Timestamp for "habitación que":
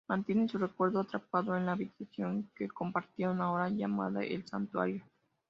1.73-2.67